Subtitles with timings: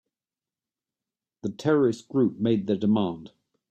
[1.43, 3.33] The terrorist group made their demand.